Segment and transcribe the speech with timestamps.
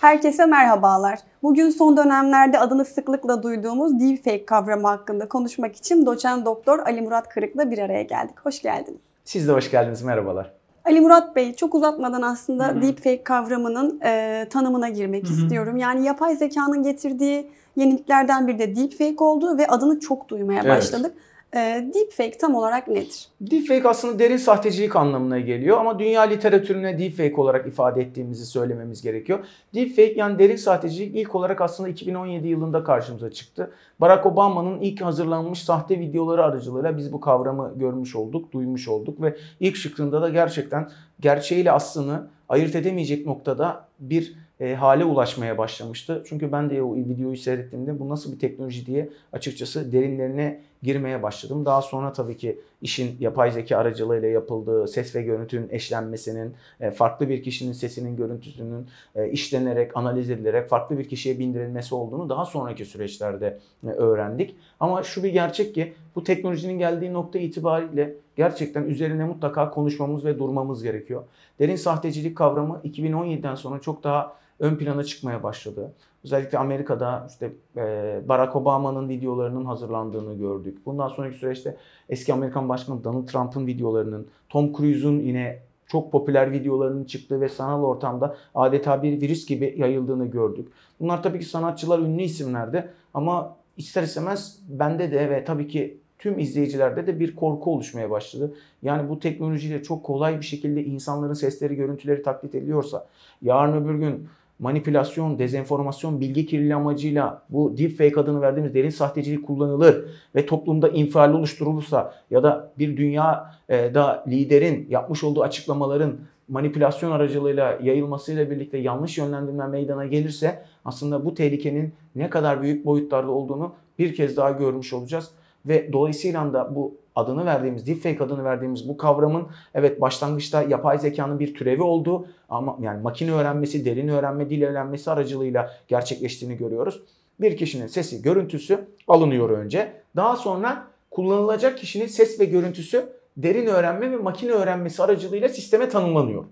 [0.00, 1.18] Herkese merhabalar.
[1.42, 7.28] Bugün son dönemlerde adını sıklıkla duyduğumuz deepfake kavramı hakkında konuşmak için doçent doktor Ali Murat
[7.28, 8.34] Kırık'la bir araya geldik.
[8.42, 9.00] Hoş geldiniz.
[9.24, 10.02] Siz de hoş geldiniz.
[10.02, 10.52] Merhabalar.
[10.84, 12.82] Ali Murat Bey çok uzatmadan aslında Hı-hı.
[12.82, 15.32] deepfake kavramının e, tanımına girmek Hı-hı.
[15.32, 15.76] istiyorum.
[15.76, 20.70] Yani yapay zekanın getirdiği yeniliklerden biri de deepfake oldu ve adını çok duymaya evet.
[20.70, 21.14] başladık.
[21.54, 23.28] E, deepfake tam olarak nedir?
[23.40, 29.38] Deepfake aslında derin sahtecilik anlamına geliyor ama dünya literatürüne deepfake olarak ifade ettiğimizi söylememiz gerekiyor.
[29.74, 33.70] Deepfake yani derin sahtecilik ilk olarak aslında 2017 yılında karşımıza çıktı.
[34.00, 39.36] Barack Obama'nın ilk hazırlanmış sahte videoları aracılığıyla biz bu kavramı görmüş olduk, duymuş olduk ve
[39.60, 46.24] ilk şıkkında da gerçekten gerçeğiyle aslını ayırt edemeyecek noktada bir e, hale ulaşmaya başlamıştı.
[46.28, 51.66] Çünkü ben de o videoyu seyrettiğimde bu nasıl bir teknoloji diye açıkçası derinlerine girmeye başladım.
[51.66, 57.28] Daha sonra tabii ki işin yapay zeka aracılığıyla yapıldığı ses ve görüntünün eşlenmesinin, e, farklı
[57.28, 62.84] bir kişinin sesinin görüntüsünün e, işlenerek, analiz edilerek farklı bir kişiye bindirilmesi olduğunu daha sonraki
[62.84, 64.56] süreçlerde e, öğrendik.
[64.80, 70.38] Ama şu bir gerçek ki bu teknolojinin geldiği nokta itibariyle gerçekten üzerine mutlaka konuşmamız ve
[70.38, 71.22] durmamız gerekiyor.
[71.58, 75.92] Derin sahtecilik kavramı 2017'den sonra çok daha ön plana çıkmaya başladı.
[76.24, 80.78] Özellikle Amerika'da işte e, Barack Obama'nın videolarının hazırlandığını gördük.
[80.86, 81.76] Bundan sonraki süreçte
[82.08, 87.84] eski Amerikan Başkanı Donald Trump'ın videolarının, Tom Cruise'un yine çok popüler videolarının çıktığı ve sanal
[87.84, 90.68] ortamda adeta bir virüs gibi yayıldığını gördük.
[91.00, 96.38] Bunlar tabii ki sanatçılar, ünlü isimlerdi ama ister istemez bende de ve tabii ki tüm
[96.38, 98.54] izleyicilerde de bir korku oluşmaya başladı.
[98.82, 103.06] Yani bu teknolojiyle çok kolay bir şekilde insanların sesleri, görüntüleri taklit ediliyorsa,
[103.42, 104.28] yarın öbür gün
[104.60, 111.34] manipülasyon, dezenformasyon, bilgi kirliliği amacıyla bu deepfake adını verdiğimiz derin sahtecilik kullanılır ve toplumda infial
[111.34, 116.16] oluşturulursa ya da bir dünyada liderin yapmış olduğu açıklamaların
[116.48, 123.30] manipülasyon aracılığıyla yayılmasıyla birlikte yanlış yönlendirme meydana gelirse aslında bu tehlikenin ne kadar büyük boyutlarda
[123.30, 125.30] olduğunu bir kez daha görmüş olacağız.
[125.66, 131.38] Ve dolayısıyla da bu adını verdiğimiz, deepfake adını verdiğimiz bu kavramın evet başlangıçta yapay zekanın
[131.38, 137.02] bir türevi olduğu ama yani makine öğrenmesi, derin öğrenme, dil öğrenmesi aracılığıyla gerçekleştiğini görüyoruz.
[137.40, 139.92] Bir kişinin sesi, görüntüsü alınıyor önce.
[140.16, 146.44] Daha sonra kullanılacak kişinin ses ve görüntüsü derin öğrenme ve makine öğrenmesi aracılığıyla sisteme tanımlanıyor.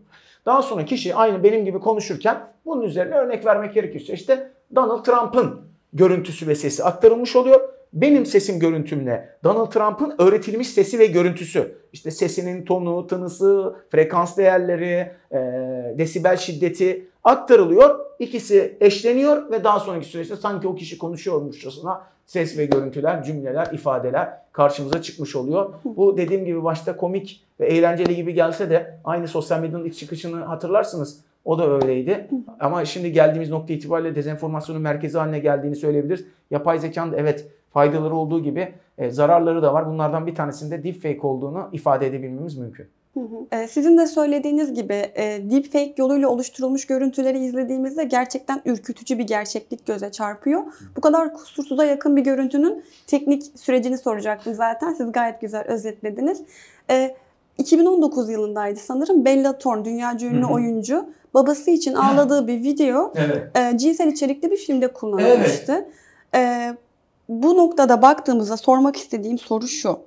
[0.47, 5.61] Daha sonra kişi aynı benim gibi konuşurken bunun üzerine örnek vermek gerekirse işte Donald Trump'ın
[5.93, 7.61] görüntüsü ve sesi aktarılmış oluyor
[7.93, 15.11] benim sesim görüntümle Donald Trump'ın öğretilmiş sesi ve görüntüsü işte sesinin tonu, tınısı, frekans değerleri,
[15.33, 15.39] e,
[15.99, 17.99] desibel şiddeti aktarılıyor.
[18.19, 24.29] İkisi eşleniyor ve daha sonraki süreçte sanki o kişi konuşuyormuşçasına ses ve görüntüler, cümleler, ifadeler
[24.53, 25.75] karşımıza çıkmış oluyor.
[25.85, 30.45] Bu dediğim gibi başta komik ve eğlenceli gibi gelse de aynı sosyal medyanın ilk çıkışını
[30.45, 31.21] hatırlarsınız.
[31.45, 32.29] O da öyleydi.
[32.61, 36.25] Ama şimdi geldiğimiz nokta itibariyle dezenformasyonun merkezi haline geldiğini söyleyebiliriz.
[36.51, 37.47] Yapay zekanın evet
[37.79, 39.87] faydaları olduğu gibi e, zararları da var.
[39.87, 42.87] Bunlardan bir tanesinde deepfake olduğunu ifade edebilmemiz mümkün.
[43.53, 49.87] E, sizin de söylediğiniz gibi e, deepfake yoluyla oluşturulmuş görüntüleri izlediğimizde gerçekten ürkütücü bir gerçeklik
[49.87, 50.63] göze çarpıyor.
[50.97, 54.93] Bu kadar kusursuza yakın bir görüntünün teknik sürecini soracaktım zaten.
[54.93, 56.43] Siz gayet güzel özetlediniz.
[57.59, 59.25] 2019 yılındaydı sanırım.
[59.25, 61.07] Bella Thorne, dünya ünlü oyuncu.
[61.35, 63.81] Babası için ağladığı bir video evet.
[63.81, 65.89] cinsel içerikli bir filmde kullanılmıştı.
[66.33, 66.79] Evet
[67.29, 70.01] bu noktada baktığımızda sormak istediğim soru şu.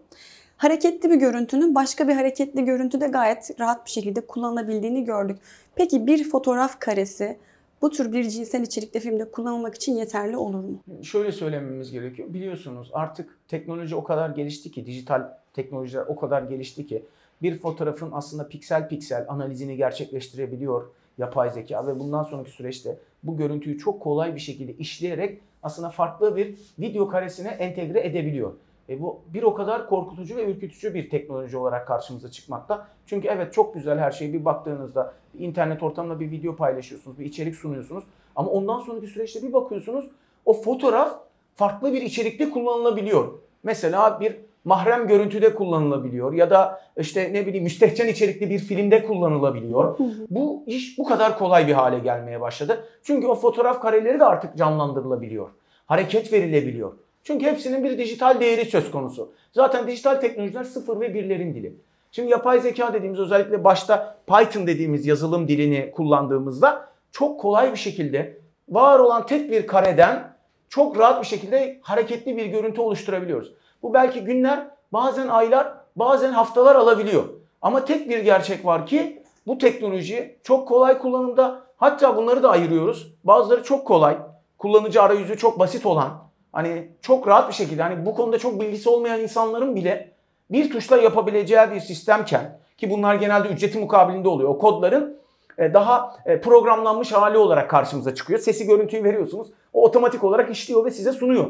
[0.58, 5.38] Hareketli bir görüntünün başka bir hareketli görüntüde gayet rahat bir şekilde kullanılabildiğini gördük.
[5.76, 7.38] Peki bir fotoğraf karesi
[7.82, 10.80] bu tür bir cinsel içerikli filmde kullanılmak için yeterli olur mu?
[11.04, 12.34] Şöyle söylememiz gerekiyor.
[12.34, 17.06] Biliyorsunuz artık teknoloji o kadar gelişti ki, dijital teknolojiler o kadar gelişti ki
[17.42, 20.90] bir fotoğrafın aslında piksel piksel analizini gerçekleştirebiliyor
[21.22, 26.36] yapay zeka ve bundan sonraki süreçte bu görüntüyü çok kolay bir şekilde işleyerek aslında farklı
[26.36, 28.54] bir video karesine entegre edebiliyor.
[28.90, 32.88] E bu bir o kadar korkutucu ve ürkütücü bir teknoloji olarak karşımıza çıkmakta.
[33.06, 37.56] Çünkü evet çok güzel her şey bir baktığınızda internet ortamında bir video paylaşıyorsunuz, bir içerik
[37.56, 38.04] sunuyorsunuz.
[38.36, 40.06] Ama ondan sonraki süreçte bir bakıyorsunuz
[40.46, 41.20] o fotoğraf
[41.56, 43.34] farklı bir içerikte kullanılabiliyor.
[43.64, 44.36] Mesela bir
[44.66, 49.98] mahrem görüntüde kullanılabiliyor ya da işte ne bileyim müstehcen içerikli bir filmde kullanılabiliyor.
[50.30, 52.86] Bu iş bu kadar kolay bir hale gelmeye başladı.
[53.04, 55.50] Çünkü o fotoğraf kareleri de artık canlandırılabiliyor.
[55.86, 56.94] Hareket verilebiliyor.
[57.24, 59.32] Çünkü hepsinin bir dijital değeri söz konusu.
[59.54, 61.76] Zaten dijital teknolojiler sıfır ve birlerin dili.
[62.12, 68.38] Şimdi yapay zeka dediğimiz özellikle başta Python dediğimiz yazılım dilini kullandığımızda çok kolay bir şekilde
[68.70, 70.31] var olan tek bir kareden
[70.72, 73.54] çok rahat bir şekilde hareketli bir görüntü oluşturabiliyoruz.
[73.84, 77.24] Bu belki günler, bazen aylar, bazen haftalar alabiliyor.
[77.62, 83.14] Ama tek bir gerçek var ki bu teknoloji çok kolay kullanımda Hatta bunları da ayırıyoruz.
[83.24, 84.18] Bazıları çok kolay,
[84.58, 86.10] kullanıcı arayüzü çok basit olan,
[86.52, 90.12] hani çok rahat bir şekilde hani bu konuda çok bilgisi olmayan insanların bile
[90.52, 94.50] bir tuşla yapabileceği bir sistemken ki bunlar genelde ücreti mukabilinde oluyor.
[94.50, 95.18] O kodların
[95.58, 98.40] e, daha e, programlanmış hali olarak karşımıza çıkıyor.
[98.40, 99.48] Sesi görüntüyü veriyorsunuz.
[99.74, 101.50] O otomatik olarak işliyor ve size sunuyor.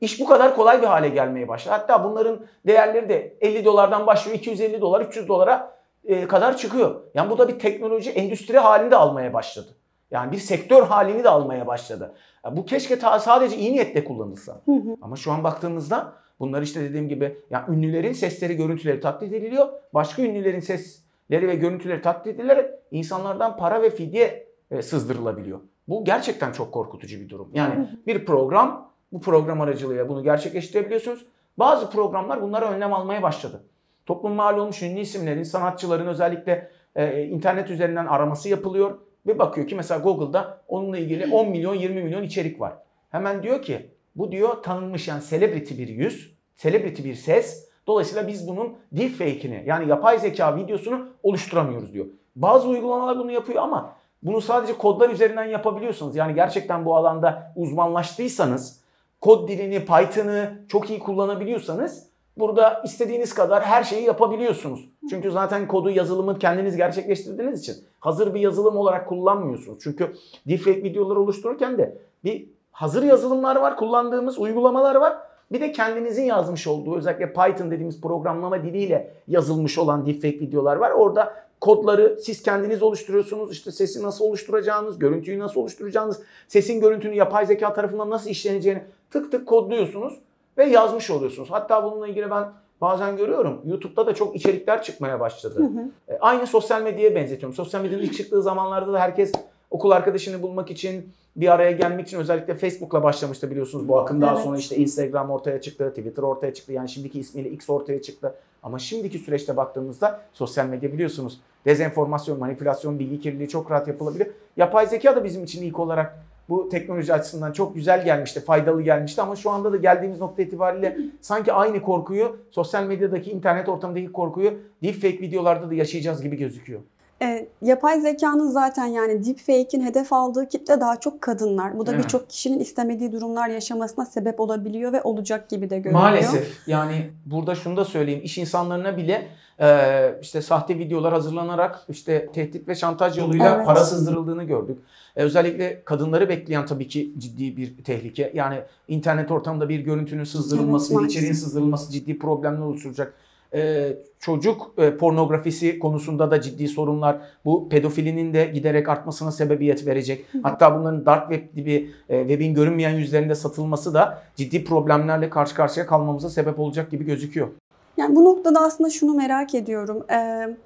[0.00, 1.74] İş bu kadar kolay bir hale gelmeye başladı.
[1.74, 5.74] Hatta bunların değerleri de 50 dolardan başlıyor 250 dolar 300 dolara
[6.04, 7.00] e, kadar çıkıyor.
[7.14, 9.68] Yani bu da bir teknoloji endüstri halinde almaya başladı.
[10.10, 12.14] Yani bir sektör halini de almaya başladı.
[12.44, 14.60] Ya bu keşke ta sadece iyi niyetle kullanılsa.
[14.64, 14.96] Hı hı.
[15.02, 19.68] Ama şu an baktığımızda bunlar işte dediğim gibi yani ünlülerin sesleri, görüntüleri taklit ediliyor.
[19.94, 25.60] Başka ünlülerin sesleri ve görüntüleri taklit edilerek insanlardan para ve fidye e, sızdırılabiliyor.
[25.88, 27.50] Bu gerçekten çok korkutucu bir durum.
[27.54, 31.26] Yani bir program, bu program aracılığıyla bunu gerçekleştirebiliyorsunuz.
[31.58, 33.64] Bazı programlar bunlara önlem almaya başladı.
[34.06, 38.98] Toplum mal olmuş ünlü isimlerin, sanatçıların özellikle e, internet üzerinden araması yapılıyor.
[39.26, 42.72] Ve bakıyor ki mesela Google'da onunla ilgili 10 milyon 20 milyon içerik var.
[43.10, 47.68] Hemen diyor ki bu diyor tanınmış yani celebrity bir yüz, celebrity bir ses.
[47.86, 52.06] Dolayısıyla biz bunun deepfake'ini yani yapay zeka videosunu oluşturamıyoruz diyor.
[52.36, 56.16] Bazı uygulamalar bunu yapıyor ama bunu sadece kodlar üzerinden yapabiliyorsunuz.
[56.16, 58.80] Yani gerçekten bu alanda uzmanlaştıysanız,
[59.20, 64.88] kod dilini, Python'ı çok iyi kullanabiliyorsanız burada istediğiniz kadar her şeyi yapabiliyorsunuz.
[65.10, 69.78] Çünkü zaten kodu, yazılımı kendiniz gerçekleştirdiğiniz için hazır bir yazılım olarak kullanmıyorsunuz.
[69.82, 70.12] Çünkü
[70.46, 75.18] deepfake videoları oluştururken de bir hazır yazılımlar var, kullandığımız uygulamalar var.
[75.52, 80.90] Bir de kendinizin yazmış olduğu özellikle Python dediğimiz programlama diliyle yazılmış olan deepfake videolar var.
[80.90, 83.52] Orada kodları siz kendiniz oluşturuyorsunuz.
[83.52, 89.30] İşte sesi nasıl oluşturacağınız, görüntüyü nasıl oluşturacağınız, sesin görüntünün yapay zeka tarafından nasıl işleneceğini tık
[89.32, 90.14] tık kodluyorsunuz
[90.58, 91.50] ve yazmış oluyorsunuz.
[91.50, 92.50] Hatta bununla ilgili ben
[92.80, 93.60] bazen görüyorum.
[93.64, 95.70] YouTube'da da çok içerikler çıkmaya başladı.
[96.08, 97.54] E, Aynı sosyal medyaya benzetiyorum.
[97.54, 99.32] Sosyal medyanın ilk çıktığı zamanlarda da herkes
[99.70, 104.20] okul arkadaşını bulmak için bir araya gelmek için özellikle Facebook'la başlamıştı biliyorsunuz bu akım.
[104.20, 104.44] Daha Evet.
[104.44, 106.72] sonra işte Instagram ortaya çıktı, Twitter ortaya çıktı.
[106.72, 108.34] Yani şimdiki ismiyle X ortaya çıktı.
[108.62, 114.28] Ama şimdiki süreçte baktığımızda sosyal medya biliyorsunuz dezenformasyon, manipülasyon, bilgi kirliliği çok rahat yapılabilir.
[114.56, 116.18] Yapay zeka da bizim için ilk olarak
[116.48, 120.98] bu teknoloji açısından çok güzel gelmişti, faydalı gelmişti ama şu anda da geldiğimiz nokta itibariyle
[121.20, 126.80] sanki aynı korkuyu sosyal medyadaki, internet ortamındaki korkuyu deepfake videolarda da yaşayacağız gibi gözüküyor.
[127.22, 131.78] E, yapay zekanın zaten yani deepfake'in hedef aldığı kitle daha çok kadınlar.
[131.78, 132.04] Bu da Evet.
[132.04, 136.00] birçok kişinin istemediği durumlar yaşamasına sebep olabiliyor ve olacak gibi de görünüyor.
[136.02, 139.28] Maalesef yani burada şunu da söyleyeyim iş insanlarına bile
[139.60, 143.66] e, işte sahte videolar hazırlanarak işte tehdit ve şantaj yoluyla Evet.
[143.66, 144.78] para sızdırıldığını gördük.
[145.16, 148.32] E, özellikle kadınları bekleyen tabii ki ciddi bir tehlike.
[148.34, 148.58] Yani
[148.88, 153.14] internet ortamında bir görüntünün sızdırılması, Evet, bir içeriğin sızdırılması ciddi problemler oluşturacak.
[153.54, 157.16] E, çocuk e, pornografisi konusunda da ciddi sorunlar.
[157.44, 160.26] Bu pedofilinin de giderek artmasına sebebiyet verecek.
[160.42, 165.86] Hatta bunların dark web gibi e, webin görünmeyen yüzlerinde satılması da ciddi problemlerle karşı karşıya
[165.86, 167.48] kalmamıza sebep olacak gibi gözüküyor.
[167.96, 170.06] Yani bu noktada aslında şunu merak ediyorum.
[170.12, 170.56] Ee,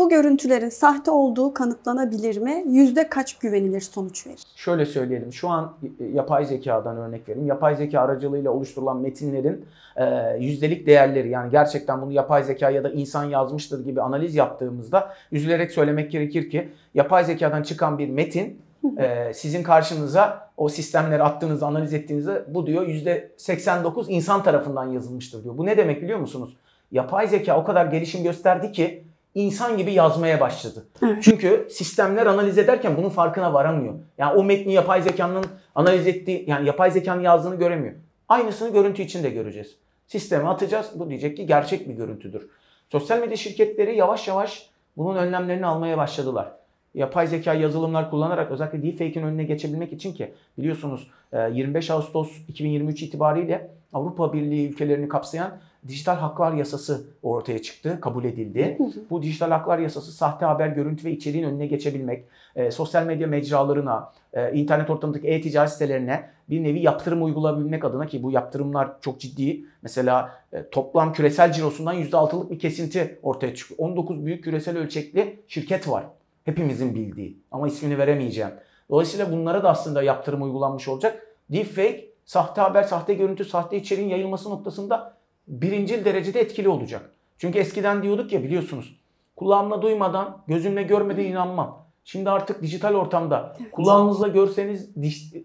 [0.00, 2.64] bu görüntülerin sahte olduğu kanıtlanabilir mi?
[2.66, 4.42] Yüzde kaç güvenilir sonuç verir?
[4.56, 5.32] Şöyle söyleyelim.
[5.32, 7.46] Şu an e, yapay zekadan örnek vereyim.
[7.46, 9.64] Yapay zeka aracılığıyla oluşturulan metinlerin
[9.96, 15.12] e, yüzdelik değerleri yani gerçekten bunu yapay zeka ya da insan yazmıştır gibi analiz yaptığımızda
[15.32, 18.62] üzülerek söylemek gerekir ki yapay zekadan çıkan bir metin
[18.98, 25.58] e, sizin karşınıza o sistemleri attığınızda analiz ettiğinizde bu diyor %89 insan tarafından yazılmıştır diyor.
[25.58, 26.56] Bu ne demek biliyor musunuz?
[26.92, 30.86] Yapay zeka o kadar gelişim gösterdi ki insan gibi yazmaya başladı.
[31.02, 31.22] Evet.
[31.22, 33.94] Çünkü sistemler analiz ederken bunun farkına varamıyor.
[34.18, 35.44] Yani o metni yapay zekanın
[35.74, 37.94] analiz ettiği, yani yapay zekanın yazdığını göremiyor.
[38.28, 39.76] Aynısını görüntü için de göreceğiz.
[40.06, 40.90] Sisteme atacağız.
[40.94, 42.48] Bu diyecek ki gerçek bir görüntüdür.
[42.88, 46.52] Sosyal medya şirketleri yavaş yavaş bunun önlemlerini almaya başladılar.
[46.94, 53.02] Yapay zeka yazılımlar kullanarak özellikle deepfake'in önüne geçebilmek için ki biliyorsunuz e, 25 Ağustos 2023
[53.02, 55.58] itibariyle Avrupa Birliği ülkelerini kapsayan
[55.88, 58.78] dijital haklar yasası ortaya çıktı, kabul edildi.
[59.10, 62.24] Bu dijital haklar yasası sahte haber, görüntü ve içeriğin önüne geçebilmek,
[62.56, 68.22] e, sosyal medya mecralarına, e, internet ortamındaki e-ticaret sitelerine bir nevi yaptırım uygulayabilmek adına ki
[68.22, 69.64] bu yaptırımlar çok ciddi.
[69.82, 73.78] Mesela e, toplam küresel cirosundan %6'lık bir kesinti ortaya çıkıyor.
[73.80, 76.04] 19 büyük küresel ölçekli şirket var.
[76.44, 78.50] Hepimizin bildiği ama ismini veremeyeceğim.
[78.90, 81.26] Dolayısıyla bunlara da aslında yaptırım uygulanmış olacak.
[81.50, 85.19] Deepfake, sahte haber, sahte görüntü, sahte içeriğin yayılması noktasında
[85.50, 87.10] birincil derecede etkili olacak.
[87.38, 89.00] Çünkü eskiden diyorduk ya biliyorsunuz
[89.36, 91.86] kulağımla duymadan, gözümle görmeden inanmam.
[92.04, 94.90] Şimdi artık dijital ortamda kulağınızla görseniz,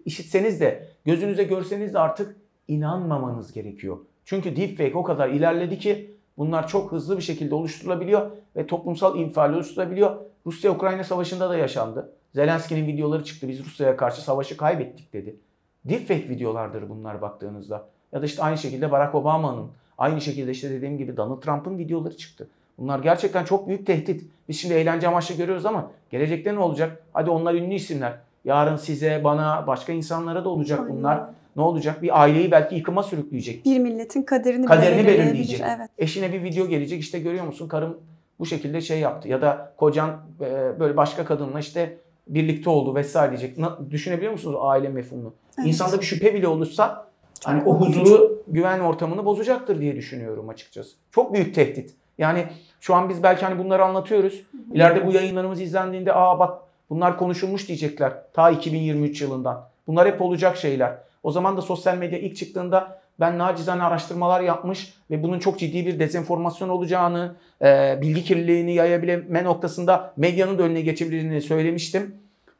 [0.04, 2.36] işitseniz de gözünüze görseniz de artık
[2.68, 3.98] inanmamanız gerekiyor.
[4.24, 9.52] Çünkü deepfake o kadar ilerledi ki bunlar çok hızlı bir şekilde oluşturulabiliyor ve toplumsal infial
[9.52, 10.16] oluşturulabiliyor.
[10.46, 12.12] Rusya-Ukrayna savaşında da yaşandı.
[12.34, 13.48] Zelenski'nin videoları çıktı.
[13.48, 15.36] Biz Rusya'ya karşı savaşı kaybettik dedi.
[15.84, 17.88] Deepfake videolardır bunlar baktığınızda.
[18.12, 22.16] Ya da işte aynı şekilde Barack Obama'nın, aynı şekilde işte dediğim gibi Donald Trump'ın videoları
[22.16, 22.48] çıktı.
[22.78, 24.24] Bunlar gerçekten çok büyük tehdit.
[24.48, 27.02] Biz şimdi eğlence amaçlı görüyoruz ama gelecekte ne olacak?
[27.12, 28.12] Hadi onlar ünlü isimler.
[28.44, 30.96] Yarın size, bana, başka insanlara da olacak Aynen.
[30.96, 31.24] bunlar.
[31.56, 32.02] Ne olacak?
[32.02, 33.64] Bir aileyi belki yıkıma sürükleyecek.
[33.64, 35.60] Bir milletin kaderini, Kaderini belirleyecek.
[35.60, 35.90] Evet.
[35.98, 37.98] Eşine bir video gelecek işte görüyor musun karım
[38.38, 39.28] bu şekilde şey yaptı.
[39.28, 40.10] Ya da kocan
[40.40, 41.96] e, böyle başka kadınla işte
[42.28, 43.58] birlikte oldu vesaire diyecek.
[43.90, 45.32] Düşünebiliyor musunuz aile mefhumunu?
[45.58, 45.68] Evet.
[45.68, 47.06] İnsanda bir şüphe bile olursa
[47.40, 50.96] Çok hani o huzuru, güven ortamını bozacaktır diye düşünüyorum açıkçası.
[51.10, 51.94] Çok büyük tehdit.
[52.18, 52.46] Yani
[52.80, 54.42] şu an biz belki hani bunları anlatıyoruz.
[54.72, 56.60] İleride bu yayınlarımız izlendiğinde aa bak
[56.90, 58.12] bunlar konuşulmuş diyecekler.
[58.32, 59.68] Ta 2023 yılından.
[59.86, 60.98] Bunlar hep olacak şeyler.
[61.22, 65.86] O zaman da sosyal medya ilk çıktığında ben nacizane araştırmalar yapmış ve bunun çok ciddi
[65.86, 72.14] bir dezenformasyon olacağını, e, bilgi kirliliğini yayabilme noktasında medyanın da önüne geçebileceğini söylemiştim.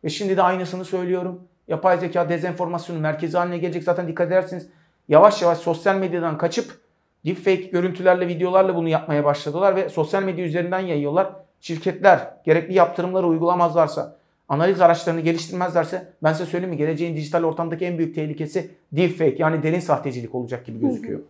[0.04, 1.40] Ve şimdi de aynısını söylüyorum.
[1.68, 3.82] Yapay zeka dezenformasyonun merkezi haline gelecek.
[3.82, 4.68] Zaten dikkat ederseniz
[5.08, 6.80] yavaş yavaş sosyal medyadan kaçıp
[7.24, 11.32] deepfake görüntülerle, videolarla bunu yapmaya başladılar ve sosyal medya üzerinden yayıyorlar.
[11.60, 14.16] Şirketler gerekli yaptırımları uygulamazlarsa,
[14.48, 19.62] analiz araçlarını geliştirmezlerse ben size söyleyeyim mi geleceğin dijital ortamdaki en büyük tehlikesi deepfake yani
[19.62, 21.20] derin sahtecilik olacak gibi gözüküyor.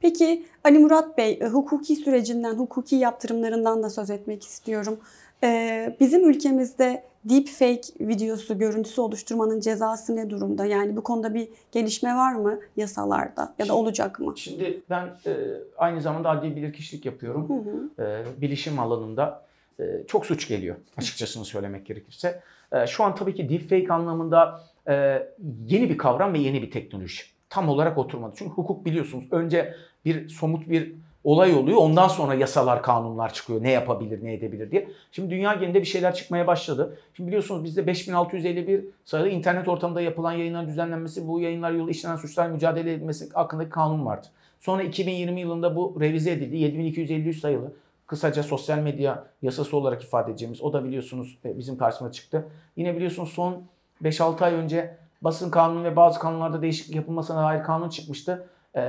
[0.00, 4.98] Peki Ali Murat Bey, e, hukuki sürecinden, hukuki yaptırımlarından da söz etmek istiyorum.
[5.44, 10.66] Ee, bizim ülkemizde deepfake videosu, görüntüsü oluşturmanın cezası ne durumda?
[10.66, 14.32] Yani bu konuda bir gelişme var mı yasalarda ya da olacak mı?
[14.36, 15.36] Şimdi ben e,
[15.78, 17.48] aynı zamanda adli bilirkişilik yapıyorum.
[17.48, 18.08] Hı hı.
[18.08, 19.42] e, bilişim alanında
[19.80, 22.42] e, çok suç geliyor açıkçasını söylemek gerekirse.
[22.72, 25.22] E, şu an tabii ki deepfake anlamında e,
[25.66, 27.22] yeni bir kavram ve yeni bir teknoloji.
[27.50, 28.34] Tam olarak oturmadı.
[28.38, 30.94] Çünkü hukuk biliyorsunuz önce bir somut bir
[31.26, 31.78] olay oluyor.
[31.78, 33.62] Ondan sonra yasalar, kanunlar çıkıyor.
[33.62, 34.88] Ne yapabilir, ne edebilir diye.
[35.12, 36.98] Şimdi dünya genelinde bir şeyler çıkmaya başladı.
[37.14, 42.48] Şimdi biliyorsunuz bizde 5651 sayılı internet ortamında yapılan yayınların düzenlenmesi, bu yayınlar yolu işlenen suçlar
[42.48, 44.26] mücadele edilmesi hakkındaki kanun vardı.
[44.60, 46.56] Sonra 2020 yılında bu revize edildi.
[46.56, 47.72] 7253 sayılı
[48.06, 52.48] kısaca sosyal medya yasası olarak ifade edeceğimiz o da biliyorsunuz e, bizim karşımıza çıktı.
[52.76, 53.62] Yine biliyorsunuz son
[54.02, 58.48] 5-6 ay önce basın kanunu ve bazı kanunlarda değişiklik yapılmasına dair kanun çıkmıştı.
[58.76, 58.80] Ee,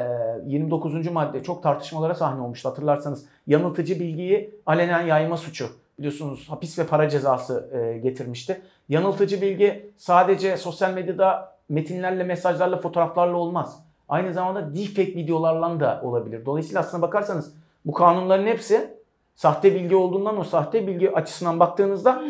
[0.46, 1.12] 29.
[1.12, 3.26] madde çok tartışmalara sahne olmuştu hatırlarsanız.
[3.48, 8.62] Yanıltıcı bilgiyi alenen yayma suçu biliyorsunuz hapis ve para cezası e, getirmişti.
[8.90, 13.84] Yanıltıcı bilgi sadece sosyal medyada metinlerle, mesajlarla, fotoğraflarla olmaz.
[14.10, 16.46] Aynı zamanda deepfake videolarla da olabilir.
[16.46, 17.54] Dolayısıyla aslına bakarsanız
[17.86, 18.98] bu kanunların hepsi
[19.36, 22.24] sahte bilgi olduğundan o sahte bilgi açısından baktığınızda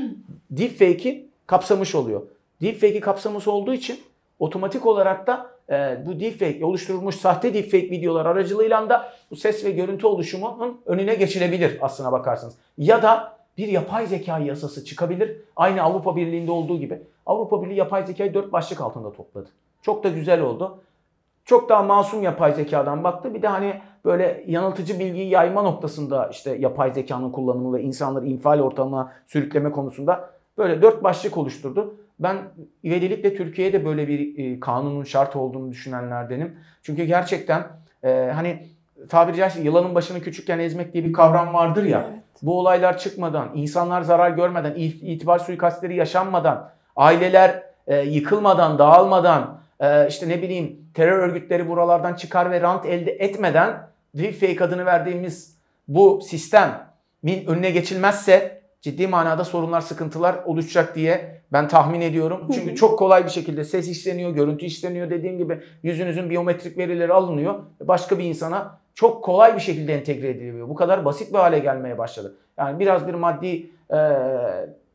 [0.51, 2.21] deepfake'i kapsamış oluyor.
[2.61, 3.99] Deepfake'i kapsamış olduğu için
[4.39, 9.71] otomatik olarak da e, bu deepfake oluşturulmuş sahte deepfake videolar aracılığıyla da bu ses ve
[9.71, 12.55] görüntü oluşumunun önüne geçilebilir aslına bakarsanız.
[12.77, 15.37] Ya da bir yapay zeka yasası çıkabilir.
[15.55, 17.01] Aynı Avrupa Birliği'nde olduğu gibi.
[17.25, 19.49] Avrupa Birliği yapay zekayı dört başlık altında topladı.
[19.81, 20.79] Çok da güzel oldu.
[21.45, 23.33] Çok daha masum yapay zekadan baktı.
[23.33, 28.59] Bir de hani böyle yanıltıcı bilgiyi yayma noktasında işte yapay zekanın kullanımı ve insanları infial
[28.59, 31.95] ortamına sürükleme konusunda böyle dört başlık oluşturdu.
[32.19, 32.37] Ben
[32.85, 36.55] ivedilikle Türkiye'de böyle bir e, kanunun şart olduğunu düşünenlerdenim.
[36.83, 37.63] Çünkü gerçekten
[38.03, 38.67] e, hani
[39.09, 42.05] tabiri caizse yılanın başını küçükken ezmek diye bir kavram vardır ya.
[42.09, 42.21] Evet.
[42.41, 50.07] Bu olaylar çıkmadan, insanlar zarar görmeden, it- itibar suikastleri yaşanmadan, aileler e, yıkılmadan, dağılmadan, e,
[50.07, 55.57] işte ne bileyim terör örgütleri buralardan çıkar ve rant elde etmeden deepfake adını verdiğimiz
[55.87, 62.47] bu sistemin önüne geçilmezse ciddi manada sorunlar, sıkıntılar oluşacak diye ben tahmin ediyorum.
[62.53, 65.09] Çünkü çok kolay bir şekilde ses işleniyor, görüntü işleniyor.
[65.09, 67.55] Dediğim gibi yüzünüzün biyometrik verileri alınıyor.
[67.81, 70.69] Başka bir insana çok kolay bir şekilde entegre ediliyor.
[70.69, 72.35] Bu kadar basit bir hale gelmeye başladı.
[72.57, 73.97] Yani biraz bir maddi e,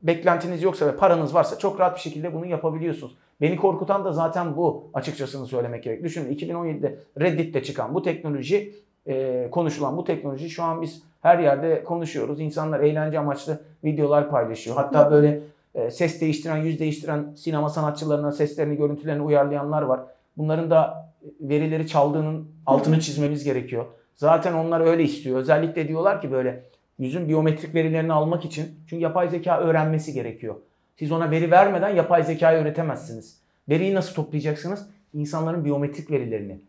[0.03, 3.17] beklentiniz yoksa ve paranız varsa çok rahat bir şekilde bunu yapabiliyorsunuz.
[3.41, 6.05] Beni korkutan da zaten bu açıkçasını söylemek gerek.
[6.05, 8.75] Düşünün 2017'de Reddit'te çıkan bu teknoloji
[9.07, 12.41] e, konuşulan bu teknoloji şu an biz her yerde konuşuyoruz.
[12.41, 14.77] İnsanlar eğlence amaçlı videolar paylaşıyor.
[14.77, 15.41] Hatta böyle
[15.75, 20.01] e, ses değiştiren, yüz değiştiren sinema sanatçılarına seslerini, görüntülerini uyarlayanlar var.
[20.37, 21.09] Bunların da
[21.41, 23.85] verileri çaldığının altını çizmemiz gerekiyor.
[24.15, 25.39] Zaten onlar öyle istiyor.
[25.39, 26.65] Özellikle diyorlar ki böyle
[26.99, 30.55] yüzün biyometrik verilerini almak için çünkü yapay zeka öğrenmesi gerekiyor.
[30.99, 33.39] Siz ona veri vermeden yapay zekayı öğretemezsiniz.
[33.69, 34.89] Veriyi nasıl toplayacaksınız?
[35.15, 36.61] İnsanların biyometrik verilerini.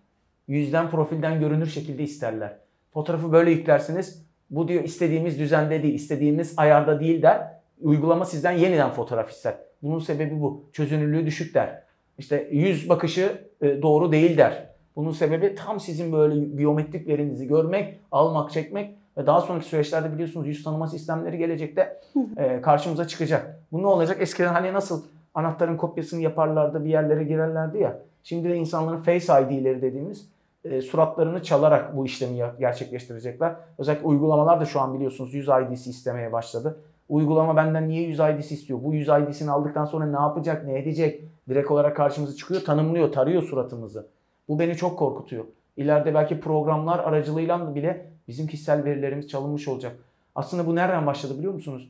[0.48, 2.58] Yüzden profilden görünür şekilde isterler.
[2.94, 4.24] Fotoğrafı böyle yüklersiniz.
[4.50, 7.54] Bu diyor istediğimiz düzende değil, istediğimiz ayarda değil der.
[7.82, 9.56] Uygulama sizden yeniden fotoğraf ister.
[9.84, 10.66] Bunun sebebi bu.
[10.72, 11.84] Çözünürlüğü düşük der.
[12.18, 14.70] İşte yüz bakışı e, doğru değil der.
[14.96, 20.48] Bunun sebebi tam sizin böyle biyometrik verinizi görmek, almak, çekmek Ve daha sonraki süreçlerde biliyorsunuz
[20.48, 22.02] yüz tanıma sistemleri gelecekte
[22.38, 23.60] e, karşımıza çıkacak.
[23.72, 24.22] Bu ne olacak?
[24.22, 28.00] Eskiden hani nasıl anahtarın kopyasını yaparlardı bir yerlere girerlerdi ya.
[28.24, 30.30] Şimdi de insanların Face ID'leri dediğimiz
[30.66, 33.56] e, suratlarını çalarak bu işlemi gerçekleştirecekler.
[33.78, 36.80] Özellikle uygulamalar da şu an biliyorsunuz yüz ID'si istemeye başladı.
[37.10, 38.80] Uygulama benden niye yüz ID'si istiyor?
[38.84, 41.22] Bu yüz ID'sini aldıktan sonra ne yapacak, ne edecek?
[41.50, 44.08] Direkt olarak karşımıza çıkıyor, tanımlıyor, tarıyor suratımızı.
[44.48, 45.46] Bu beni çok korkutuyor.
[45.78, 49.96] İleride belki programlar aracılığıyla bile bizim kişisel verilerimiz çalınmış olacak.
[50.36, 51.90] Aslında bu nereden başladı biliyor musunuz?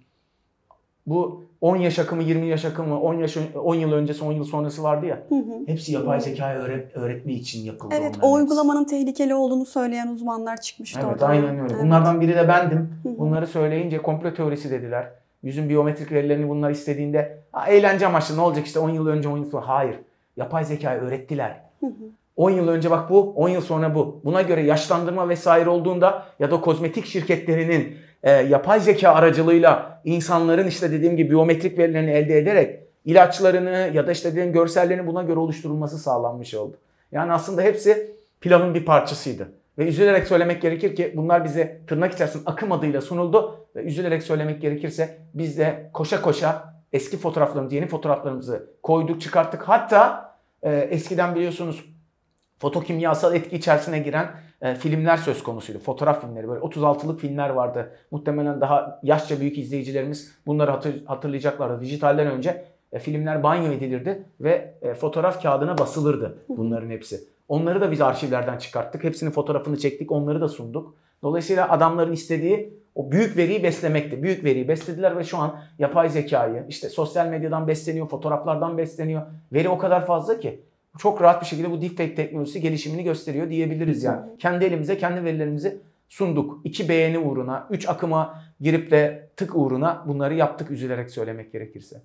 [1.08, 4.84] Bu 10 yaş akımı, 20 yaş akımı, 10 yaş 10 yıl öncesi, 10 yıl sonrası
[4.84, 5.20] vardı ya.
[5.30, 5.42] Hı hı.
[5.68, 7.96] Hepsi yapay zekayı öğret, öğretme için yapıldı.
[7.98, 8.26] Evet, o hepsi.
[8.26, 11.26] uygulamanın tehlikeli olduğunu söyleyen uzmanlar çıkmıştı Evet ortaya.
[11.26, 11.74] aynen öyle.
[11.74, 11.84] Evet.
[11.84, 12.90] Bunlardan biri de bendim.
[13.04, 13.18] Hı hı.
[13.18, 15.10] Bunları söyleyince komplo teorisi dediler.
[15.44, 19.38] Yüzün biyometrik verilerini bunlar istediğinde "Ha, eğlence amaçlı ne olacak işte 10 yıl önce 10
[19.38, 19.68] yıl sonra.
[19.68, 19.96] Hayır.
[20.38, 21.60] Yapay zekayı öğrettiler.
[21.80, 21.92] Hı hı.
[22.36, 24.22] 10 yıl önce bak bu, 10 yıl sonra bu.
[24.26, 30.92] Buna göre yaşlandırma vesaire olduğunda ya da kozmetik şirketlerinin e, yapay zeka aracılığıyla insanların işte
[30.92, 35.98] dediğim gibi biyometrik verilerini elde ederek ilaçlarını ya da işte dediğim görsellerini buna göre oluşturulması
[35.98, 36.78] sağlanmış oldu.
[37.12, 39.50] Yani aslında hepsi planın bir parçasıydı.
[39.78, 43.60] Ve üzülerek söylemek gerekir ki bunlar bize tırnak içerisinde akım adıyla sunuldu.
[43.76, 49.62] Ve üzülerek söylemek gerekirse biz de koşa koşa eski fotoğraflarımızı, yeni fotoğraflarımızı koyduk, çıkarttık.
[49.62, 50.32] Hatta
[50.64, 51.93] e, eskiden biliyorsunuz
[52.60, 54.32] fotokimyasal etki içerisine giren
[54.62, 55.80] e, filmler söz konusuydu.
[55.80, 57.92] Fotoğraf filmleri böyle 36'lık filmler vardı.
[58.12, 61.82] Muhtemelen daha yaşça büyük izleyicilerimiz bunları hatır, hatırlayacaklardı.
[61.82, 67.24] Dijitalden önce e, filmler banyo edilirdi ve e, fotoğraf kağıdına basılırdı bunların hepsi.
[67.48, 69.04] Onları da biz arşivlerden çıkarttık.
[69.04, 70.96] Hepsinin fotoğrafını çektik, onları da sunduk.
[71.24, 74.24] Dolayısıyla adamların istediği o büyük veriyi beslemekti.
[74.24, 79.22] Büyük veriyi beslediler ve şu an yapay zekayı, işte sosyal medyadan besleniyor, fotoğraflardan besleniyor.
[79.54, 80.64] Veri o kadar fazla ki
[80.98, 84.38] çok rahat bir şekilde bu deepfake teknolojisi gelişimini gösteriyor diyebiliriz yani.
[84.40, 86.62] Kendi elimize kendi verilerimizi sunduk.
[86.64, 92.02] İki beğeni uğruna, üç akıma girip de tık uğruna bunları yaptık üzülerek söylemek gerekirse.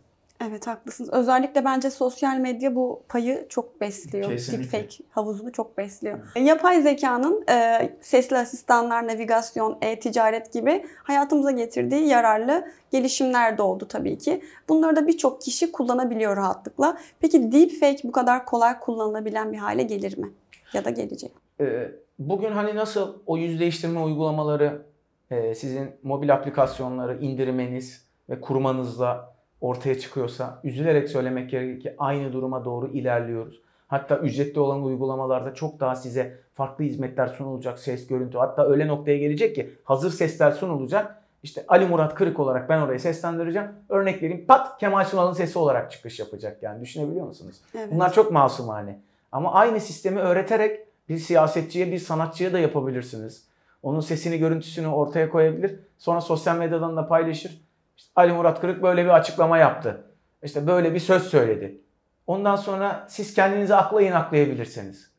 [0.47, 1.11] Evet haklısınız.
[1.13, 4.31] Özellikle bence sosyal medya bu payı çok besliyor.
[4.31, 4.73] Kesinlikle.
[4.73, 6.19] Deepfake havuzunu çok besliyor.
[6.37, 14.19] Yapay zekanın e, sesli asistanlar, navigasyon, e-ticaret gibi hayatımıza getirdiği yararlı gelişimler de oldu tabii
[14.19, 14.43] ki.
[14.69, 16.99] Bunları da birçok kişi kullanabiliyor rahatlıkla.
[17.21, 20.31] Peki deepfake bu kadar kolay kullanılabilen bir hale gelir mi?
[20.73, 21.33] Ya da gelecek.
[21.61, 24.83] Ee, Bugün hani nasıl o yüz değiştirme uygulamaları
[25.31, 32.65] e, sizin mobil aplikasyonları indirmeniz ve kurmanızla ortaya çıkıyorsa üzülerek söylemek gerekir ki aynı duruma
[32.65, 33.61] doğru ilerliyoruz.
[33.89, 37.79] Hatta ücretli olan uygulamalarda çok daha size farklı hizmetler sunulacak.
[37.79, 38.39] Ses, görüntü.
[38.39, 41.23] Hatta öyle noktaya gelecek ki hazır sesler sunulacak.
[41.43, 43.69] İşte Ali Murat Kırık olarak ben orayı seslendireceğim.
[43.89, 47.57] Örnek vereyim pat Kemal Sunal'ın sesi olarak çıkış yapacak yani düşünebiliyor musunuz?
[47.75, 47.89] Evet.
[47.93, 49.01] Bunlar çok masumane.
[49.33, 53.49] Ama aynı sistemi öğreterek bir siyasetçiye, bir sanatçıya da yapabilirsiniz.
[53.83, 55.81] Onun sesini, görüntüsünü ortaya koyabilir.
[55.99, 57.68] Sonra sosyal medyadan da paylaşır.
[57.99, 60.05] İşte Ali Murat Kırık böyle bir açıklama yaptı.
[60.43, 61.81] İşte böyle bir söz söyledi.
[62.27, 65.11] Ondan sonra siz kendinizi aklayın aklayabilirsiniz.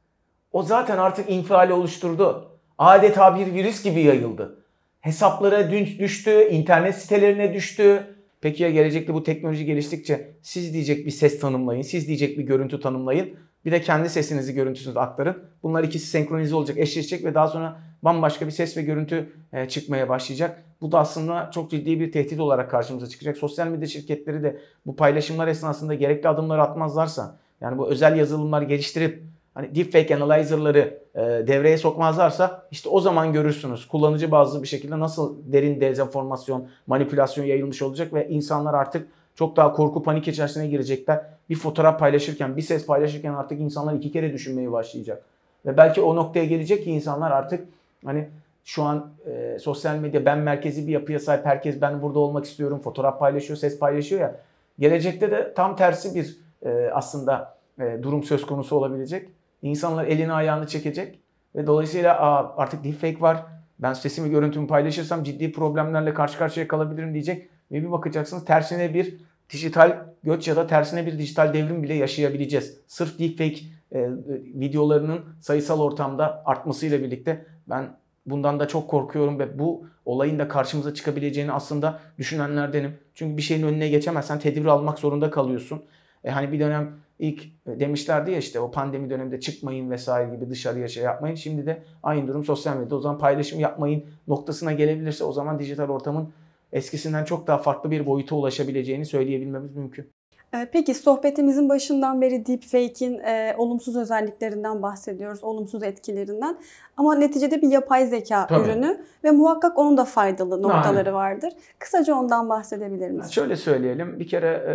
[0.52, 2.52] O zaten artık infiali oluşturdu.
[2.78, 4.66] Adeta bir virüs gibi yayıldı.
[5.02, 8.16] Hesaplara düştü, internet sitelerine düştü.
[8.42, 12.80] Peki ya gelecekte bu teknoloji geliştikçe siz diyecek bir ses tanımlayın, siz diyecek bir görüntü
[12.80, 13.36] tanımlayın.
[13.66, 15.38] Bir de kendi sesinizi, görüntüsünüzü aktarın.
[15.64, 20.10] Bunlar ikisi senkronize olacak, eşleşecek ve daha sonra bambaşka bir ses ve görüntü e, çıkmaya
[20.10, 20.64] başlayacak.
[20.82, 23.38] Bu da aslında çok ciddi bir tehdit olarak karşımıza çıkacak.
[23.38, 29.24] Sosyal medya şirketleri de bu paylaşımlar esnasında gerekli adımları atmazlarsa, yani bu özel yazılımlar geliştirip
[29.54, 35.38] hani deepfake analyzer'ları e, devreye sokmazlarsa işte o zaman görürsünüz kullanıcı bazlı bir şekilde nasıl
[35.54, 41.22] derin dezenformasyon, manipülasyon yayılmış olacak ve insanlar artık çok daha korku panik içerisine girecekler.
[41.50, 45.24] Bir fotoğraf paylaşırken, bir ses paylaşırken artık insanlar iki kere düşünmeye başlayacak.
[45.66, 47.68] Ve belki o noktaya gelecek ki insanlar artık
[48.06, 48.28] hani
[48.66, 52.80] şu an e, sosyal medya ben merkezi bir yapıya sahip herkes ben burada olmak istiyorum
[52.84, 54.36] fotoğraf paylaşıyor, ses paylaşıyor ya.
[54.80, 59.30] Gelecekte de tam tersi bir e, aslında e, durum söz konusu olabilecek.
[59.62, 61.20] İnsanlar elini ayağını çekecek
[61.56, 63.46] ve dolayısıyla Aa, artık deepfake var.
[63.80, 67.50] Ben sesimi görüntümü paylaşırsam ciddi problemlerle karşı karşıya kalabilirim diyecek.
[67.72, 69.18] Ve bir bakacaksınız tersine bir
[69.50, 72.78] dijital göç ya da tersine bir dijital devrim bile yaşayabileceğiz.
[72.88, 73.60] Sırf deepfake
[73.92, 74.10] e,
[74.56, 80.94] videolarının sayısal ortamda artmasıyla birlikte ben bundan da çok korkuyorum ve bu olayın da karşımıza
[80.94, 82.98] çıkabileceğini aslında düşünenlerdenim.
[83.14, 85.84] Çünkü bir şeyin önüne geçemezsen tedbir almak zorunda kalıyorsun.
[86.24, 90.88] E hani bir dönem ilk demişlerdi ya işte o pandemi döneminde çıkmayın vesaire gibi dışarıya
[90.88, 91.36] şey yapmayın.
[91.36, 95.90] Şimdi de aynı durum sosyal medyada o zaman paylaşım yapmayın noktasına gelebilirse o zaman dijital
[95.90, 96.30] ortamın
[96.74, 100.12] eskisinden çok daha farklı bir boyuta ulaşabileceğini söyleyebilmemiz mümkün.
[100.54, 106.58] Ee, Peki sohbetimizin başından beri deepfake'in e, olumsuz özelliklerinden bahsediyoruz, olumsuz etkilerinden.
[106.98, 108.70] Ama neticede bir yapay zeka Tabii.
[108.70, 111.14] ürünü ve muhakkak onun da faydalı noktaları Aynen.
[111.14, 111.54] vardır.
[111.80, 113.32] Kısaca ondan bahsedebilir misiniz?
[113.32, 114.20] Şöyle söyleyelim.
[114.20, 114.74] Bir kere e,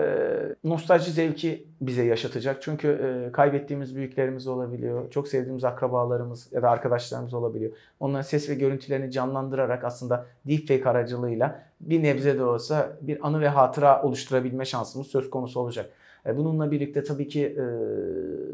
[0.69, 2.63] nostalji zevki bize yaşatacak.
[2.63, 5.11] Çünkü e, kaybettiğimiz büyüklerimiz olabiliyor.
[5.11, 7.73] Çok sevdiğimiz akrabalarımız ya da arkadaşlarımız olabiliyor.
[8.01, 13.49] Onların ses ve görüntülerini canlandırarak aslında deepfake aracılığıyla bir nebze de olsa bir anı ve
[13.49, 15.93] hatıra oluşturabilme şansımız söz konusu olacak.
[16.27, 17.65] E, Bununla birlikte tabii ki e,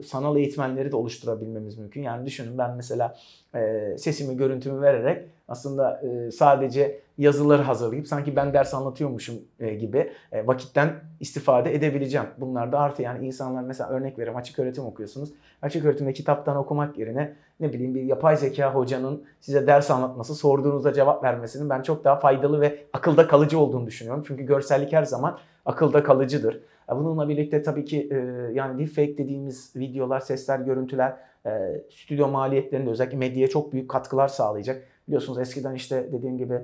[0.02, 2.02] sanal eğitmenleri de oluşturabilmemiz mümkün.
[2.02, 3.16] Yani düşünün ben mesela
[3.54, 6.02] e, sesimi, görüntümü vererek aslında
[6.33, 9.35] sadece yazıları hazırlayıp sanki ben ders anlatıyormuşum
[9.80, 10.12] gibi
[10.44, 12.26] vakitten istifade edebileceğim.
[12.38, 15.33] Bunlar da artı yani insanlar mesela örnek veriyorum açık öğretim okuyorsunuz.
[15.62, 20.92] Açık öğretimde kitaptan okumak yerine ne bileyim bir yapay zeka hocanın size ders anlatması, sorduğunuzda
[20.92, 24.24] cevap vermesinin ben çok daha faydalı ve akılda kalıcı olduğunu düşünüyorum.
[24.26, 26.61] Çünkü görsellik her zaman akılda kalıcıdır.
[26.88, 28.16] E, Bununla birlikte tabii ki e,
[28.54, 31.16] yani deepfake dediğimiz videolar, sesler, görüntüler
[31.46, 31.50] e,
[31.90, 34.82] stüdyo maliyetlerinde özellikle medyaya çok büyük katkılar sağlayacak.
[35.08, 36.60] Biliyorsunuz eskiden işte dediğim gibi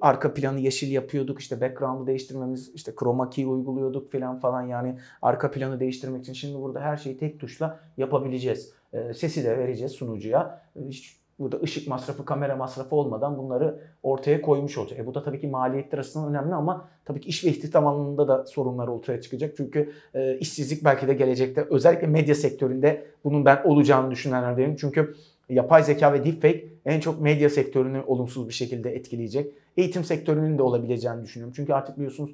[0.00, 1.40] arka planı yeşil yapıyorduk.
[1.40, 6.32] işte background'u değiştirmemiz, işte chroma key uyguluyorduk falan falan yani arka planı değiştirmek için.
[6.32, 8.72] Şimdi burada her şeyi tek tuşla yapabileceğiz.
[8.92, 10.62] Sesi de vereceğiz sunucuya.
[11.38, 14.98] Burada ışık masrafı, kamera masrafı olmadan bunları ortaya koymuş olacak.
[14.98, 18.28] E bu da tabii ki maliyetler açısından önemli ama tabii ki iş ve istihdam alanında
[18.28, 19.54] da sorunlar ortaya çıkacak.
[19.56, 24.76] Çünkü e, işsizlik belki de gelecekte özellikle medya sektöründe bunun ben olacağını düşünenlerdenim.
[24.76, 25.14] Çünkü
[25.48, 29.52] yapay zeka ve deepfake en çok medya sektörünü olumsuz bir şekilde etkileyecek.
[29.76, 31.52] Eğitim sektörünün de olabileceğini düşünüyorum.
[31.56, 32.30] Çünkü artık biliyorsunuz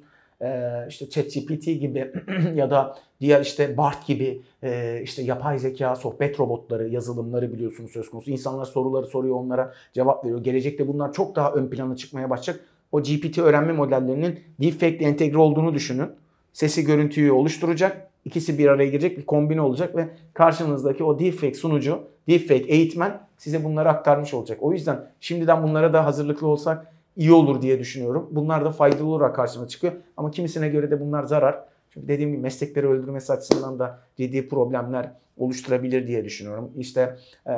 [0.89, 2.11] işte ChatGPT gibi
[2.55, 8.09] ya da diğer işte BART gibi e, işte yapay zeka, sohbet robotları, yazılımları biliyorsunuz söz
[8.09, 8.31] konusu.
[8.31, 10.43] İnsanlar soruları soruyor, onlara cevap veriyor.
[10.43, 12.65] Gelecekte bunlar çok daha ön plana çıkmaya başlayacak.
[12.91, 16.09] O GPT öğrenme modellerinin deepfake ile entegre olduğunu düşünün.
[16.53, 18.11] Sesi, görüntüyü oluşturacak.
[18.25, 23.63] İkisi bir araya girecek, bir kombine olacak ve karşınızdaki o deepfake sunucu, deepfake eğitmen size
[23.63, 24.57] bunları aktarmış olacak.
[24.61, 28.29] O yüzden şimdiden bunlara da hazırlıklı olsak iyi olur diye düşünüyorum.
[28.31, 29.93] Bunlar da faydalı olarak karşıma çıkıyor.
[30.17, 31.65] Ama kimisine göre de bunlar zarar.
[31.89, 36.71] Çünkü dediğim gibi meslekleri öldürmesi açısından da ciddi problemler oluşturabilir diye düşünüyorum.
[36.77, 37.51] İşte e,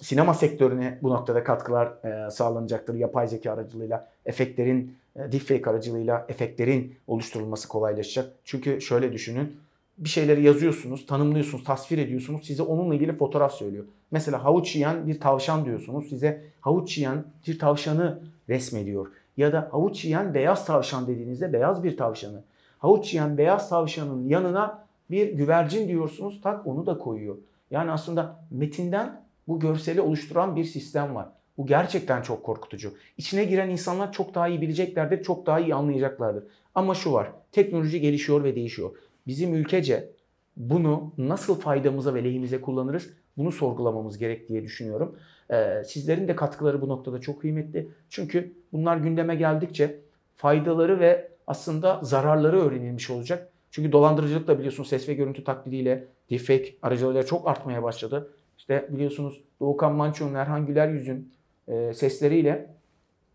[0.00, 2.94] sinema sektörüne bu noktada katkılar e, sağlanacaktır.
[2.94, 8.32] Yapay zeka aracılığıyla, efektlerin, e, deepfake aracılığıyla efektlerin oluşturulması kolaylaşacak.
[8.44, 9.56] Çünkü şöyle düşünün.
[9.98, 12.46] Bir şeyleri yazıyorsunuz, tanımlıyorsunuz, tasvir ediyorsunuz.
[12.46, 13.84] Size onunla ilgili fotoğraf söylüyor.
[14.10, 16.08] Mesela havuç yiyen bir tavşan diyorsunuz.
[16.08, 19.06] Size havuç yiyen bir tavşanı resmediyor.
[19.36, 22.42] Ya da havuç yiyen beyaz tavşan dediğinizde beyaz bir tavşanı.
[22.78, 27.36] Havuç yiyen beyaz tavşanın yanına bir güvercin diyorsunuz tak onu da koyuyor.
[27.70, 31.28] Yani aslında metinden bu görseli oluşturan bir sistem var.
[31.58, 32.92] Bu gerçekten çok korkutucu.
[33.18, 36.44] İçine giren insanlar çok daha iyi bileceklerdir, çok daha iyi anlayacaklardır.
[36.74, 38.90] Ama şu var, teknoloji gelişiyor ve değişiyor.
[39.26, 40.10] Bizim ülkece
[40.56, 45.18] bunu nasıl faydamıza ve lehimize kullanırız bunu sorgulamamız gerek diye düşünüyorum.
[45.50, 47.88] Ee, sizlerin de katkıları bu noktada çok kıymetli.
[48.10, 50.00] Çünkü bunlar gündeme geldikçe
[50.36, 53.48] faydaları ve aslında zararları öğrenilmiş olacak.
[53.70, 58.30] Çünkü dolandırıcılık da biliyorsunuz ses ve görüntü taklidiyle deepfake aracılığıyla çok artmaya başladı.
[58.58, 61.32] İşte biliyorsunuz Doğukan Manço'nun, Erhan Güler Yüz'ün
[61.68, 62.74] e, sesleriyle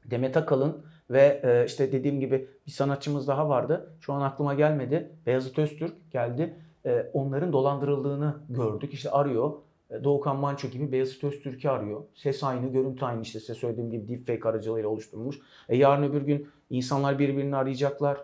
[0.05, 3.93] Demet Akalın ve e, işte dediğim gibi bir sanatçımız daha vardı.
[4.01, 5.11] Şu an aklıma gelmedi.
[5.25, 6.55] Beyazıt Öztürk geldi.
[6.85, 8.93] E, onların dolandırıldığını gördük.
[8.93, 9.53] İşte arıyor.
[9.91, 12.03] E, Doğukan Manço gibi Beyazıt Öztürk'ü arıyor.
[12.15, 15.39] Ses aynı, görüntü aynı işte size söylediğim gibi deepfake aracılığıyla oluşturulmuş.
[15.69, 18.17] E, yarın öbür gün insanlar birbirini arayacaklar.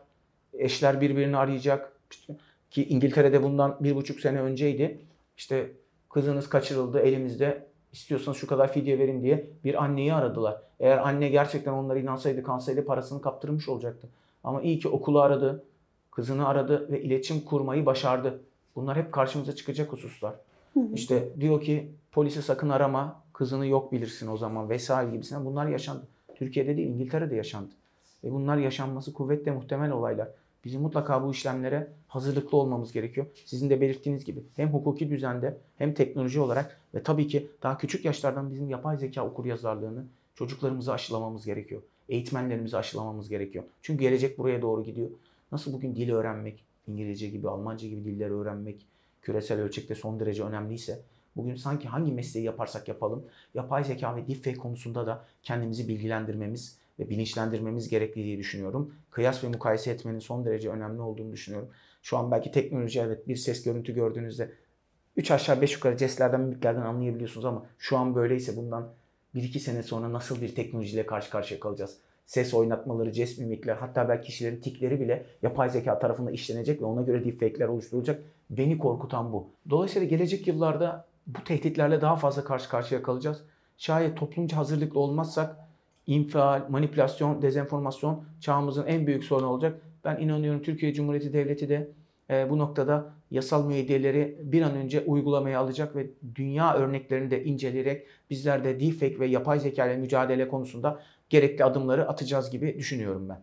[0.54, 1.92] Eşler birbirini arayacak.
[2.12, 2.36] İşte,
[2.72, 5.02] ki İngiltere'de bundan bir buçuk sene önceydi.
[5.38, 5.72] İşte
[6.10, 10.62] kızınız kaçırıldı elimizde istiyorsanız şu kadar fidye verin diye bir anneyi aradılar.
[10.80, 14.08] Eğer anne gerçekten onlara inansaydı kansaydı parasını kaptırmış olacaktı.
[14.44, 15.64] Ama iyi ki okulu aradı,
[16.12, 18.40] kızını aradı ve iletişim kurmayı başardı.
[18.76, 20.34] Bunlar hep karşımıza çıkacak hususlar.
[20.94, 26.08] İşte diyor ki polisi sakın arama, kızını yok bilirsin o zaman vesaire gibisinden bunlar yaşandı.
[26.36, 27.72] Türkiye'de değil İngiltere'de yaşandı.
[28.24, 30.28] Ve bunlar yaşanması kuvvetle muhtemel olaylar.
[30.66, 33.26] Bizim mutlaka bu işlemlere hazırlıklı olmamız gerekiyor.
[33.46, 38.06] Sizin de belirttiğiniz gibi hem hukuki düzende hem teknoloji olarak ve tabii ki daha küçük
[38.06, 41.82] yaşlardan bizim yapay zeka okur yazarlığını çocuklarımıza aşılamamız gerekiyor.
[42.10, 43.64] Eğitmenlerimize aşılamamız gerekiyor.
[43.82, 45.10] Çünkü gelecek buraya doğru gidiyor.
[45.52, 48.86] Nasıl bugün dil öğrenmek, İngilizce gibi, Almanca gibi dilleri öğrenmek
[49.22, 51.00] küresel ölçekte son derece önemliyse
[51.36, 57.10] bugün sanki hangi mesleği yaparsak yapalım yapay zeka ve deepfake konusunda da kendimizi bilgilendirmemiz ve
[57.10, 58.94] bilinçlendirmemiz gerekli diye düşünüyorum.
[59.12, 61.70] Kıyas ve mukayese etmenin son derece önemli olduğunu düşünüyorum.
[62.02, 64.52] Şu an belki teknoloji evet bir ses görüntü gördüğünüzde
[65.18, 68.94] 3 aşağı 5 yukarı jestlerden mimiklerden anlayabiliyorsunuz ama şu an böyleyse bundan
[69.36, 71.98] 1-2 sene sonra nasıl bir teknolojiyle karşı karşıya kalacağız?
[72.26, 77.02] ses oynatmaları, jest mimikler, hatta belki kişilerin tikleri bile yapay zeka tarafından işlenecek ve ona
[77.02, 78.24] göre deepfake'ler oluşturulacak.
[78.50, 79.50] Beni korkutan bu.
[79.70, 83.42] Dolayısıyla gelecek yıllarda bu tehditlerle daha fazla karşı karşıya kalacağız.
[83.78, 85.56] Şayet toplumca hazırlıklı olmazsak
[86.08, 89.82] infial, manipülasyon, dezenformasyon çağımızın en büyük sorunu olacak.
[90.06, 91.88] Ben inanıyorum Türkiye Cumhuriyeti Devleti de
[92.30, 98.08] e, bu noktada yasal müeyyideleri bir an önce uygulamaya alacak ve dünya örneklerini de inceleyerek
[98.30, 103.38] bizler de deepfake ve yapay zeka ile mücadele konusunda gerekli adımları atacağız gibi düşünüyorum ben.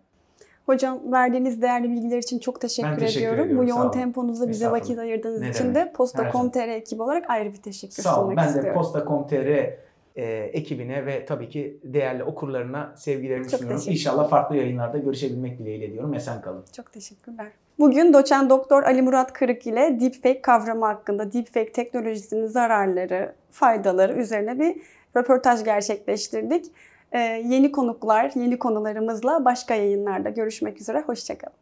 [0.66, 3.44] Hocam verdiğiniz değerli bilgiler için çok teşekkür, Ben teşekkür ediyorum.
[3.44, 5.76] ediyorum, Bu sağ yoğun temponuzda bize vakit ayırdığınız Ne için demek.
[5.88, 8.28] de Posta.com.tr ekibi olarak ayrı bir teşekkür Sağ olun.
[8.28, 8.80] sunmak Ben de istiyorum.
[8.82, 13.84] Posta.com.tr e, ekibine ve tabii ki değerli okurlarına sevgilerimi Çok sunuyorum.
[13.88, 16.14] İnşallah farklı yayınlarda görüşebilmek dileğiyle diyorum.
[16.14, 16.64] Esen kalın.
[16.76, 17.46] Çok teşekkürler.
[17.78, 24.58] Bugün doçent doktor Ali Murat Kırık ile deepfake kavramı hakkında deepfake teknolojisinin zararları, faydaları üzerine
[24.58, 24.76] bir
[25.16, 26.66] röportaj gerçekleştirdik.
[27.12, 31.00] Ee, yeni konuklar, yeni konularımızla başka yayınlarda görüşmek üzere.
[31.00, 31.61] Hoşçakalın.